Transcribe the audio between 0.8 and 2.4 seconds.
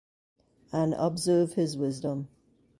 observe his wisdom.